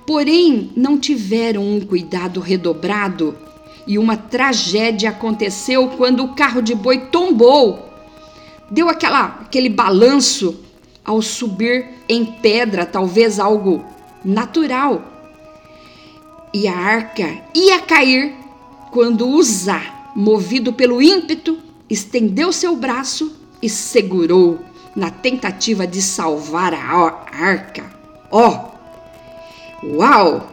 Porém, 0.07 0.71
não 0.73 0.97
tiveram 0.97 1.63
um 1.63 1.81
cuidado 1.81 2.39
redobrado 2.39 3.37
e 3.85 3.97
uma 3.97 4.15
tragédia 4.15 5.09
aconteceu 5.09 5.89
quando 5.89 6.23
o 6.23 6.33
carro 6.33 6.61
de 6.61 6.73
boi 6.73 6.99
tombou. 7.07 7.89
Deu 8.69 8.89
aquela, 8.89 9.39
aquele 9.41 9.69
balanço 9.69 10.63
ao 11.03 11.21
subir 11.21 11.89
em 12.07 12.25
pedra, 12.25 12.85
talvez 12.85 13.39
algo 13.39 13.83
natural. 14.23 15.01
E 16.53 16.67
a 16.67 16.75
arca 16.75 17.41
ia 17.53 17.79
cair 17.79 18.35
quando 18.91 19.27
Uzá 19.27 19.81
movido 20.15 20.71
pelo 20.71 21.01
ímpeto, 21.01 21.57
estendeu 21.89 22.53
seu 22.53 22.75
braço 22.75 23.35
e 23.61 23.69
segurou 23.69 24.59
na 24.95 25.09
tentativa 25.09 25.87
de 25.87 26.01
salvar 26.01 26.73
a 26.73 26.77
arca. 27.31 27.85
Ó! 28.31 28.69
Oh, 29.81 29.97
uau! 29.97 30.52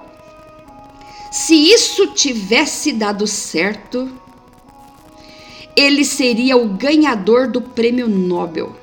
Se 1.30 1.54
isso 1.54 2.08
tivesse 2.08 2.92
dado 2.92 3.26
certo, 3.26 4.10
ele 5.76 6.04
seria 6.04 6.56
o 6.56 6.68
ganhador 6.68 7.48
do 7.48 7.60
prêmio 7.60 8.08
Nobel. 8.08 8.76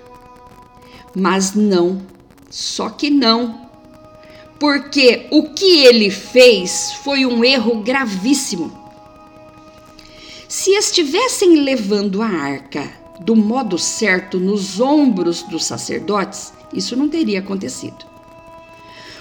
Mas 1.15 1.53
não, 1.53 2.01
só 2.49 2.89
que 2.89 3.09
não. 3.09 3.67
Porque 4.59 5.27
o 5.29 5.53
que 5.53 5.85
ele 5.85 6.09
fez 6.09 6.93
foi 7.03 7.25
um 7.25 7.43
erro 7.43 7.83
gravíssimo 7.83 8.87
se 10.47 10.71
estivessem 10.71 11.57
levando 11.57 12.21
a 12.21 12.27
arca 12.27 12.89
do 13.19 13.35
modo 13.35 13.77
certo 13.77 14.39
nos 14.39 14.79
ombros 14.79 15.43
dos 15.43 15.65
sacerdotes, 15.65 16.53
isso 16.73 16.95
não 16.95 17.09
teria 17.09 17.39
acontecido. 17.39 18.05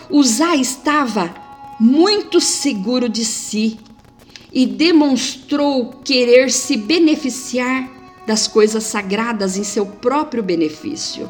Uzá 0.08 0.54
estava 0.54 1.34
muito 1.78 2.40
seguro 2.40 3.08
de 3.08 3.24
si 3.24 3.78
e 4.52 4.66
demonstrou 4.66 5.90
querer 6.04 6.50
se 6.50 6.76
beneficiar 6.76 7.90
das 8.26 8.48
coisas 8.48 8.84
sagradas 8.84 9.56
em 9.56 9.64
seu 9.64 9.86
próprio 9.86 10.42
benefício. 10.42 11.28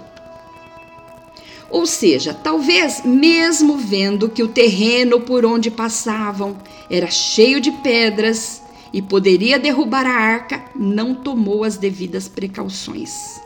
Ou 1.68 1.84
seja, 1.84 2.32
talvez 2.32 3.04
mesmo 3.04 3.76
vendo 3.76 4.28
que 4.28 4.42
o 4.42 4.48
terreno 4.48 5.20
por 5.20 5.44
onde 5.44 5.70
passavam 5.70 6.56
era 6.88 7.10
cheio 7.10 7.60
de 7.60 7.72
pedras 7.72 8.62
e 8.92 9.02
poderia 9.02 9.58
derrubar 9.58 10.06
a 10.06 10.14
arca, 10.14 10.64
não 10.74 11.14
tomou 11.14 11.64
as 11.64 11.76
devidas 11.76 12.28
precauções. 12.28 13.40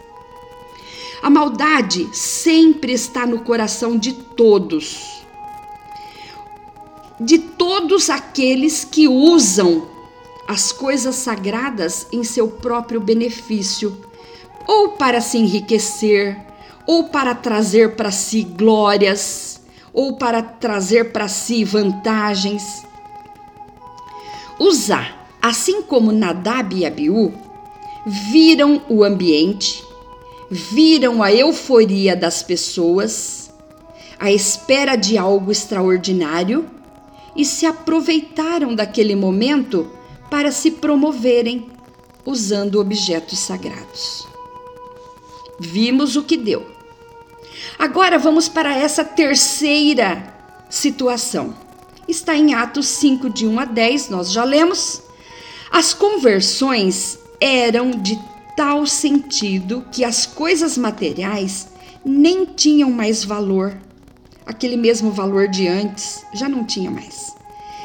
A 1.22 1.28
maldade 1.28 2.08
sempre 2.12 2.92
está 2.92 3.26
no 3.26 3.40
coração 3.40 3.98
de 3.98 4.12
todos, 4.12 5.19
de 7.20 7.38
todos 7.38 8.08
aqueles 8.08 8.84
que 8.84 9.06
usam 9.06 9.86
as 10.48 10.72
coisas 10.72 11.14
sagradas 11.16 12.06
em 12.10 12.24
seu 12.24 12.48
próprio 12.48 13.00
benefício, 13.00 13.96
ou 14.66 14.90
para 14.92 15.20
se 15.20 15.38
enriquecer, 15.38 16.36
ou 16.86 17.04
para 17.04 17.34
trazer 17.34 17.94
para 17.94 18.10
si 18.10 18.42
glórias, 18.42 19.60
ou 19.92 20.16
para 20.16 20.42
trazer 20.42 21.12
para 21.12 21.28
si 21.28 21.62
vantagens. 21.62 22.82
Usar 24.58 25.20
assim 25.40 25.82
como 25.82 26.12
Nadab 26.12 26.76
e 26.76 26.84
Abiú, 26.84 27.32
viram 28.04 28.82
o 28.88 29.02
ambiente, 29.02 29.84
viram 30.50 31.22
a 31.22 31.32
euforia 31.32 32.14
das 32.14 32.42
pessoas, 32.42 33.50
a 34.18 34.30
espera 34.30 34.96
de 34.96 35.16
algo 35.16 35.50
extraordinário 35.50 36.68
e 37.34 37.44
se 37.44 37.66
aproveitaram 37.66 38.74
daquele 38.74 39.14
momento 39.14 39.90
para 40.30 40.52
se 40.52 40.70
promoverem 40.72 41.66
usando 42.24 42.80
objetos 42.80 43.38
sagrados. 43.38 44.26
Vimos 45.58 46.16
o 46.16 46.22
que 46.22 46.36
deu. 46.36 46.66
Agora 47.78 48.18
vamos 48.18 48.48
para 48.48 48.76
essa 48.76 49.04
terceira 49.04 50.34
situação. 50.68 51.54
Está 52.06 52.36
em 52.36 52.54
Atos 52.54 52.86
5, 52.88 53.30
de 53.30 53.46
1 53.46 53.60
a 53.60 53.64
10, 53.64 54.08
nós 54.08 54.32
já 54.32 54.44
lemos. 54.44 55.02
As 55.70 55.94
conversões 55.94 57.18
eram 57.40 57.90
de 57.90 58.18
tal 58.56 58.86
sentido 58.86 59.84
que 59.92 60.04
as 60.04 60.26
coisas 60.26 60.76
materiais 60.76 61.68
nem 62.04 62.44
tinham 62.44 62.90
mais 62.90 63.24
valor. 63.24 63.76
Aquele 64.50 64.76
mesmo 64.76 65.12
valor 65.12 65.46
de 65.46 65.68
antes 65.68 66.26
já 66.34 66.48
não 66.48 66.64
tinha 66.64 66.90
mais. 66.90 67.36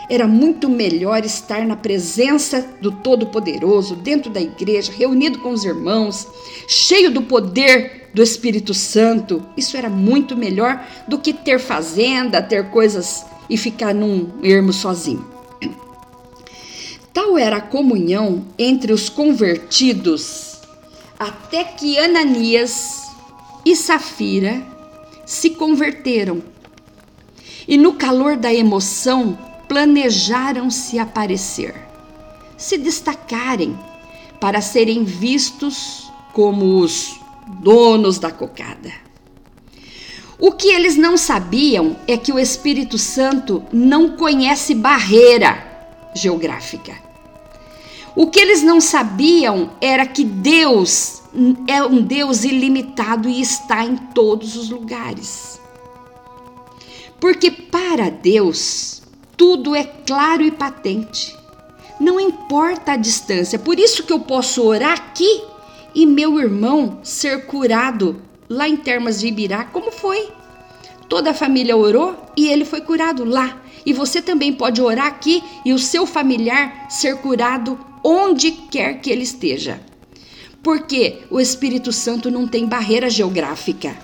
Era 0.10 0.28
muito 0.28 0.68
melhor 0.68 1.24
estar 1.24 1.64
na 1.64 1.76
presença 1.76 2.68
do 2.82 2.92
Todo-Poderoso, 2.92 3.96
dentro 3.96 4.32
da 4.32 4.42
igreja, 4.42 4.92
reunido 4.92 5.38
com 5.38 5.52
os 5.52 5.64
irmãos, 5.64 6.28
cheio 6.68 7.12
do 7.12 7.22
poder 7.22 8.10
do 8.16 8.24
Espírito 8.24 8.74
Santo. 8.74 9.46
Isso 9.56 9.78
era 9.78 9.92
muito 9.92 10.36
melhor 10.36 10.84
do 11.08 11.20
que 11.20 11.34
ter 11.34 11.60
fazenda, 11.60 12.42
ter 12.42 12.72
coisas 12.72 13.24
e 13.48 13.58
ficar 13.58 13.94
num 13.94 14.32
ermo 14.42 14.74
sozinho. 14.74 15.24
Tal 17.14 17.38
era 17.38 17.58
a 17.58 17.62
comunhão 17.62 18.44
entre 18.58 18.92
os 18.92 19.08
convertidos, 19.08 20.62
até 21.20 21.64
que 21.64 22.00
Ananias 22.00 23.04
e 23.64 23.76
Safira 23.76 24.66
se 25.28 25.52
converteram. 25.52 26.55
E 27.68 27.78
no 27.78 27.94
calor 27.94 28.38
da 28.38 28.54
emoção, 28.54 29.38
planejaram 29.68 30.70
se 30.70 31.00
aparecer, 31.00 31.76
se 32.58 32.78
destacarem 32.78 33.78
para 34.40 34.62
serem 34.62 35.04
vistos 35.04 36.12
como 36.32 36.80
os 36.80 37.20
donos 37.48 38.20
da 38.20 38.32
cocada. 38.32 38.92
O 40.38 40.52
que 40.52 40.68
eles 40.68 40.96
não 40.98 41.18
sabiam 41.18 41.96
é 42.08 42.18
que 42.18 42.32
o 42.32 42.38
Espírito 42.38 42.98
Santo 42.98 43.64
não 43.72 44.18
conhece 44.18 44.76
barreira 44.76 45.66
geográfica. 46.14 46.94
O 48.16 48.28
que 48.28 48.40
eles 48.40 48.62
não 48.62 48.80
sabiam 48.80 49.72
era 49.82 50.06
que 50.06 50.24
Deus 50.24 51.22
é 51.68 51.84
um 51.84 52.02
Deus 52.02 52.44
ilimitado 52.44 53.28
e 53.28 53.42
está 53.42 53.84
em 53.84 53.98
todos 53.98 54.56
os 54.56 54.70
lugares. 54.70 55.60
Porque 57.20 57.50
para 57.50 58.10
Deus 58.10 59.02
tudo 59.38 59.76
é 59.76 59.84
claro 59.84 60.44
e 60.44 60.52
patente. 60.52 61.36
Não 62.00 62.20
importa 62.20 62.94
a 62.94 62.98
distância. 62.98 63.58
Por 63.58 63.80
isso 63.80 64.04
que 64.04 64.14
eu 64.14 64.20
posso 64.20 64.64
orar 64.64 64.94
aqui 64.94 65.44
e 65.94 66.06
meu 66.06 66.40
irmão 66.40 67.00
ser 67.04 67.46
curado 67.46 68.22
lá 68.50 68.68
em 68.68 68.78
Termas 68.78 69.20
de 69.20 69.28
Ibirá, 69.28 69.64
como 69.66 69.92
foi? 69.92 70.30
Toda 71.08 71.32
a 71.32 71.34
família 71.34 71.76
orou 71.76 72.16
e 72.36 72.48
ele 72.48 72.66
foi 72.66 72.82
curado 72.82 73.24
lá. 73.24 73.62
E 73.86 73.94
você 73.94 74.22
também 74.22 74.52
pode 74.52 74.82
orar 74.82 75.06
aqui 75.06 75.44
e 75.64 75.72
o 75.72 75.80
seu 75.80 76.06
familiar 76.06 76.88
ser 76.90 77.18
curado 77.18 77.80
onde 78.04 78.52
quer 78.52 79.00
que 79.00 79.10
ele 79.10 79.24
esteja. 79.24 79.80
Porque 80.64 81.20
o 81.30 81.40
Espírito 81.40 81.92
Santo 81.92 82.32
não 82.32 82.48
tem 82.48 82.66
barreira 82.66 83.10
geográfica. 83.10 83.96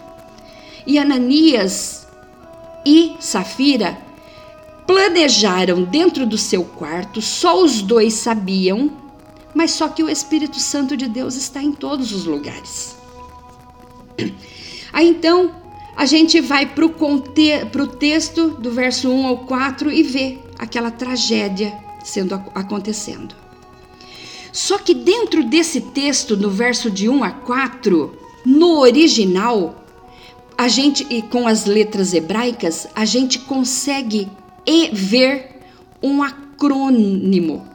E 0.85 0.99
Ananias 0.99 2.00
e 2.85 3.15
Safira 3.19 3.97
planejaram 4.85 5.83
dentro 5.83 6.25
do 6.25 6.37
seu 6.37 6.63
quarto, 6.63 7.21
só 7.21 7.63
os 7.63 7.81
dois 7.81 8.13
sabiam, 8.13 8.91
mas 9.53 9.71
só 9.71 9.87
que 9.87 10.03
o 10.03 10.09
Espírito 10.09 10.59
Santo 10.59 10.97
de 10.97 11.07
Deus 11.07 11.35
está 11.35 11.61
em 11.61 11.71
todos 11.71 12.11
os 12.11 12.25
lugares. 12.25 12.95
Aí 14.91 15.07
então 15.07 15.51
a 15.95 16.05
gente 16.05 16.41
vai 16.41 16.65
para 16.65 16.85
o 16.85 17.87
texto 17.87 18.49
do 18.49 18.71
verso 18.71 19.09
1 19.09 19.27
ao 19.27 19.37
4 19.39 19.91
e 19.91 20.03
vê 20.03 20.39
aquela 20.57 20.91
tragédia 20.91 21.73
sendo 22.03 22.33
acontecendo. 22.55 23.35
Só 24.51 24.77
que 24.77 24.93
dentro 24.93 25.43
desse 25.43 25.79
texto, 25.79 26.35
no 26.35 26.49
verso 26.49 26.91
de 26.91 27.07
1 27.07 27.23
a 27.23 27.31
4, 27.31 28.13
no 28.45 28.79
original, 28.79 29.80
a 30.57 30.67
gente 30.67 31.05
e 31.09 31.21
com 31.21 31.47
as 31.47 31.65
letras 31.65 32.13
hebraicas, 32.13 32.87
a 32.95 33.05
gente 33.05 33.39
consegue 33.39 34.29
ver 34.93 35.59
um 36.01 36.21
acrônimo. 36.21 37.67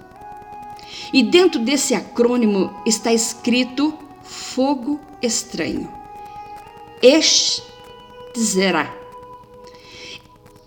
E 1.13 1.23
dentro 1.23 1.61
desse 1.61 1.95
acrônimo 1.95 2.75
está 2.85 3.13
escrito 3.13 3.95
fogo 4.23 5.01
estranho. 5.23 5.89
Eshtzera. 7.03 8.95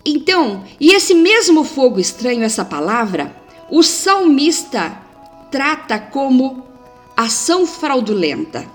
Então, 0.04 0.64
e 0.78 0.92
esse 0.92 1.14
mesmo 1.14 1.64
fogo 1.64 2.00
estranho, 2.00 2.42
essa 2.42 2.64
palavra, 2.64 3.36
o 3.70 3.82
salmista 3.82 4.98
trata 5.50 5.98
como 5.98 6.64
ação 7.16 7.66
fraudulenta. 7.66 8.66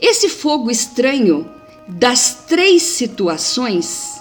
Esse 0.00 0.30
fogo 0.30 0.70
estranho 0.70 1.46
das 1.92 2.44
três 2.46 2.82
situações 2.82 4.20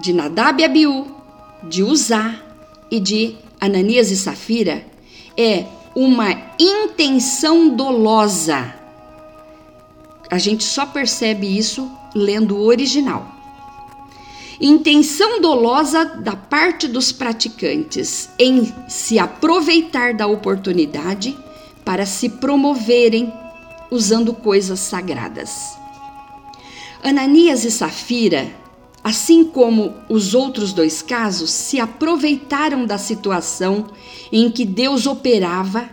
de 0.00 0.12
Nadab 0.12 0.60
e 0.60 0.64
Abiú, 0.64 1.06
de 1.62 1.82
Uzá 1.82 2.34
e 2.90 2.98
de 3.00 3.36
Ananias 3.60 4.10
e 4.10 4.16
Safira 4.16 4.84
é 5.36 5.64
uma 5.94 6.30
intenção 6.58 7.68
dolosa. 7.70 8.74
A 10.30 10.38
gente 10.38 10.64
só 10.64 10.86
percebe 10.86 11.46
isso 11.46 11.90
lendo 12.14 12.56
o 12.56 12.64
original 12.64 13.40
intenção 14.60 15.40
dolosa 15.40 16.04
da 16.04 16.36
parte 16.36 16.86
dos 16.86 17.10
praticantes 17.10 18.28
em 18.38 18.70
se 18.88 19.18
aproveitar 19.18 20.12
da 20.12 20.26
oportunidade 20.26 21.36
para 21.82 22.04
se 22.04 22.28
promoverem 22.28 23.32
usando 23.90 24.34
coisas 24.34 24.78
sagradas. 24.78 25.79
Ananias 27.02 27.64
e 27.64 27.70
Safira, 27.70 28.50
assim 29.02 29.44
como 29.44 29.94
os 30.08 30.34
outros 30.34 30.72
dois 30.72 31.00
casos, 31.00 31.50
se 31.50 31.80
aproveitaram 31.80 32.84
da 32.84 32.98
situação 32.98 33.86
em 34.30 34.50
que 34.50 34.64
Deus 34.64 35.06
operava 35.06 35.88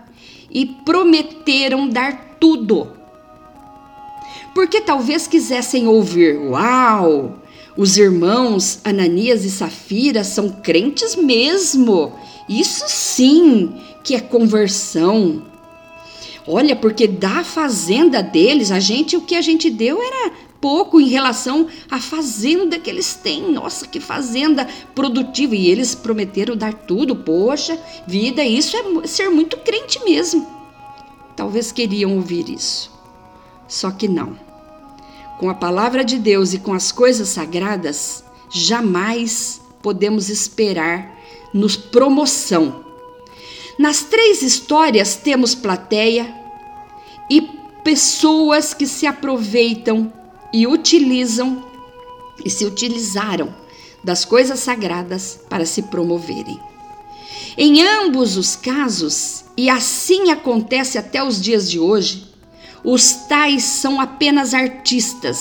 e 0.51 0.65
prometeram 0.65 1.87
dar 1.87 2.37
tudo. 2.39 2.89
Porque 4.53 4.81
talvez 4.81 5.27
quisessem 5.27 5.87
ouvir: 5.87 6.37
Uau! 6.37 7.39
Os 7.77 7.95
irmãos 7.95 8.79
Ananias 8.83 9.45
e 9.45 9.51
Safira 9.51 10.23
são 10.23 10.49
crentes 10.49 11.15
mesmo. 11.15 12.11
Isso 12.49 12.85
sim 12.87 13.71
que 14.03 14.15
é 14.15 14.19
conversão. 14.19 15.43
Olha, 16.47 16.75
porque 16.75 17.07
da 17.07 17.43
fazenda 17.43 18.23
deles, 18.23 18.71
a 18.71 18.79
gente 18.79 19.15
o 19.15 19.21
que 19.21 19.35
a 19.35 19.41
gente 19.41 19.69
deu 19.69 20.01
era 20.01 20.31
pouco 20.59 20.99
em 20.99 21.07
relação 21.07 21.67
à 21.89 21.99
fazenda 21.99 22.79
que 22.79 22.89
eles 22.89 23.13
têm. 23.15 23.51
Nossa, 23.51 23.87
que 23.87 23.99
fazenda 23.99 24.67
produtiva! 24.93 25.55
E 25.55 25.67
eles 25.67 25.95
prometeram 25.95 26.55
dar 26.55 26.73
tudo. 26.73 27.15
Poxa, 27.15 27.79
vida, 28.05 28.43
isso 28.43 28.75
é 28.75 29.07
ser 29.07 29.29
muito 29.29 29.57
crente 29.57 30.03
mesmo. 30.03 30.47
Talvez 31.35 31.71
queriam 31.71 32.15
ouvir 32.15 32.49
isso. 32.49 32.91
Só 33.67 33.91
que 33.91 34.07
não 34.07 34.47
com 35.37 35.49
a 35.49 35.53
palavra 35.53 36.03
de 36.03 36.17
Deus 36.17 36.53
e 36.53 36.59
com 36.59 36.73
as 36.73 36.91
coisas 36.91 37.29
sagradas, 37.29 38.23
jamais 38.49 39.61
podemos 39.81 40.29
esperar 40.29 41.15
nos 41.53 41.77
promoção. 41.77 42.83
Nas 43.77 44.01
três 44.01 44.41
histórias 44.41 45.15
temos 45.15 45.53
plateia 45.53 46.33
e 47.29 47.41
pessoas 47.83 48.73
que 48.73 48.87
se 48.87 49.05
aproveitam 49.05 50.11
e 50.53 50.67
utilizam 50.67 51.63
e 52.43 52.49
se 52.49 52.65
utilizaram 52.65 53.53
das 54.03 54.23
coisas 54.23 54.59
sagradas 54.59 55.39
para 55.49 55.65
se 55.65 55.83
promoverem. 55.83 56.59
Em 57.57 57.81
ambos 57.81 58.37
os 58.37 58.55
casos, 58.55 59.45
e 59.57 59.69
assim 59.69 60.29
acontece 60.29 60.97
até 60.97 61.23
os 61.23 61.41
dias 61.41 61.69
de 61.69 61.79
hoje, 61.79 62.27
os 62.83 63.13
tais 63.27 63.63
são 63.63 63.99
apenas 63.99 64.53
artistas 64.53 65.39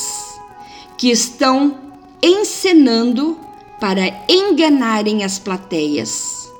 que 0.96 1.10
estão 1.10 1.78
encenando 2.22 3.38
para 3.78 4.24
enganarem 4.28 5.22
as 5.22 5.38
plateias. 5.38 6.50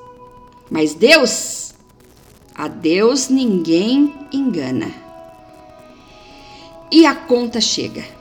Mas 0.69 0.93
Deus 0.93 1.73
A 2.53 2.67
Deus 2.67 3.29
ninguém 3.29 4.13
engana. 4.31 4.91
E 6.91 7.05
a 7.05 7.13
conta 7.13 7.61
chega. 7.61 8.16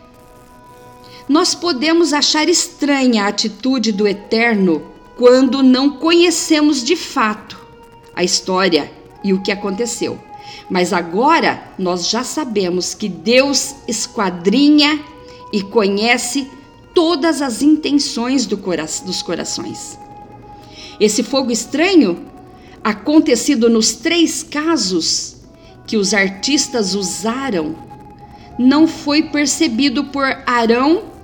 Nós 1.28 1.54
podemos 1.54 2.12
achar 2.12 2.48
estranha 2.48 3.24
a 3.24 3.28
atitude 3.28 3.90
do 3.90 4.06
Eterno 4.06 4.82
quando 5.16 5.62
não 5.62 5.90
conhecemos 5.98 6.84
de 6.84 6.94
fato 6.94 7.66
a 8.14 8.22
história 8.22 8.90
e 9.24 9.32
o 9.32 9.42
que 9.42 9.50
aconteceu. 9.50 10.18
Mas 10.70 10.92
agora 10.92 11.62
nós 11.78 12.08
já 12.08 12.22
sabemos 12.22 12.94
que 12.94 13.08
Deus 13.08 13.74
esquadrinha 13.88 15.00
e 15.52 15.62
conhece 15.62 16.48
todas 16.94 17.42
as 17.42 17.60
intenções 17.60 18.46
do 18.46 18.56
cora 18.56 18.86
dos 19.04 19.20
corações. 19.20 19.98
Esse 21.00 21.22
fogo 21.22 21.50
estranho, 21.50 22.24
acontecido 22.82 23.68
nos 23.68 23.94
três 23.94 24.42
casos 24.42 25.36
que 25.86 25.96
os 25.96 26.14
artistas 26.14 26.94
usaram, 26.94 27.76
não 28.58 28.86
foi 28.86 29.24
percebido 29.24 30.04
por 30.04 30.24
Arão 30.46 31.15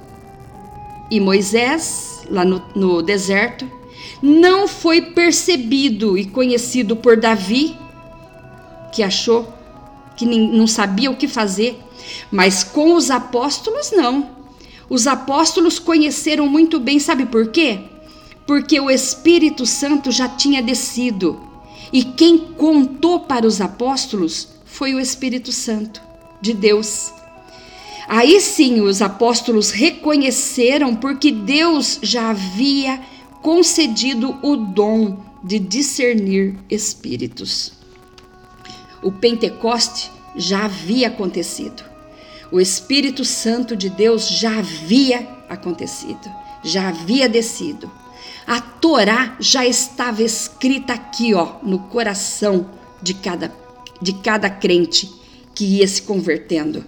e 1.13 1.21
Moisés 1.21 2.23
lá 2.31 2.43
no, 2.43 2.63
no 2.75 3.03
deserto, 3.03 3.71
não 4.23 4.67
foi 4.67 5.03
percebido 5.03 6.17
e 6.17 6.25
conhecido 6.25 6.97
por 6.97 7.19
Davi, 7.19 7.77
que 8.95 9.03
achou 9.03 9.47
que 10.17 10.25
não 10.25 10.67
sabia 10.67 11.11
o 11.11 11.17
que 11.17 11.29
fazer, 11.29 11.79
mas 12.31 12.65
com 12.65 12.95
os 12.95 13.11
apóstolos 13.11 13.93
não. 13.93 14.31
Os 14.89 15.07
apóstolos 15.07 15.79
conheceram 15.79 16.47
muito 16.47 16.81
bem, 16.81 16.99
sabe 16.99 17.27
por 17.27 17.49
quê? 17.49 17.81
Porque 18.47 18.81
o 18.81 18.91
Espírito 18.91 19.67
Santo 19.67 20.11
já 20.11 20.31
tinha 20.31 20.63
descido. 20.63 21.39
E 21.93 22.05
quem 22.05 22.39
contou 22.39 23.21
para 23.21 23.47
os 23.47 23.61
apóstolos 23.61 24.49
foi 24.65 24.95
o 24.95 25.01
Espírito 25.01 25.53
Santo 25.53 26.01
de 26.41 26.55
Deus. 26.55 27.13
Aí 28.09 28.41
sim 28.41 28.81
os 28.81 29.01
apóstolos 29.01 29.71
reconheceram 29.71 30.95
porque 30.95 31.31
Deus 31.31 31.99
já 32.03 32.31
havia 32.31 33.01
concedido 33.41 34.39
o 34.43 34.57
dom 34.57 35.19
de 35.43 35.59
discernir 35.59 36.57
espíritos. 36.71 37.73
O 39.03 39.11
Pentecoste 39.11 40.11
já 40.37 40.65
havia 40.65 41.09
acontecido. 41.09 41.83
O 42.51 42.61
Espírito 42.61 43.25
Santo 43.25 43.75
de 43.75 43.89
Deus 43.89 44.29
já 44.29 44.59
havia 44.59 45.27
acontecido, 45.49 46.31
já 46.63 46.89
havia 46.89 47.29
descido. 47.29 47.91
A 48.47 48.61
Torá 48.61 49.37
já 49.41 49.67
estava 49.67 50.23
escrita 50.23 50.93
aqui, 50.93 51.35
ó, 51.35 51.57
no 51.63 51.79
coração 51.79 52.69
de 53.03 53.15
cada, 53.15 53.53
de 54.01 54.13
cada 54.15 54.51
crente 54.51 55.11
que 55.55 55.65
ia 55.65 55.89
se 55.89 56.03
convertendo. 56.03 56.85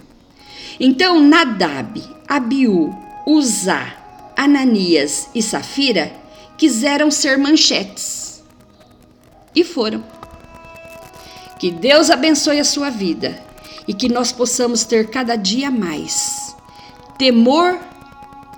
Então, 0.79 1.19
Nadab, 1.19 2.01
Abiú, 2.27 2.93
Uzá, 3.25 3.95
Ananias 4.35 5.29
e 5.33 5.41
Safira 5.41 6.11
quiseram 6.57 7.09
ser 7.09 7.37
manchetes. 7.37 8.43
E 9.55 9.63
foram. 9.63 10.03
Que 11.59 11.71
Deus 11.71 12.09
abençoe 12.09 12.59
a 12.59 12.65
sua 12.65 12.89
vida 12.89 13.41
e 13.87 13.93
que 13.93 14.09
nós 14.09 14.31
possamos 14.31 14.83
ter 14.83 15.09
cada 15.09 15.35
dia 15.35 15.71
mais 15.71 16.55
temor 17.17 17.79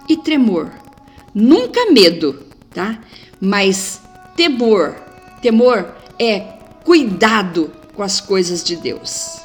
e 0.10 0.18
tremor. 0.18 0.72
Nunca 1.34 1.92
medo, 1.92 2.44
tá? 2.74 3.00
Mas 3.40 4.02
temor, 4.36 4.96
temor 5.42 5.96
é 6.20 6.40
cuidado 6.84 7.72
com 7.94 8.02
as 8.02 8.20
coisas 8.20 8.64
de 8.64 8.76
Deus. 8.76 9.40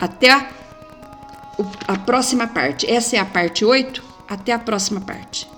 Até 0.00 0.48
a 1.86 1.96
próxima 1.96 2.46
parte. 2.46 2.88
Essa 2.88 3.16
é 3.16 3.18
a 3.18 3.24
parte 3.24 3.64
8. 3.64 4.02
Até 4.28 4.52
a 4.52 4.58
próxima 4.58 5.00
parte. 5.00 5.48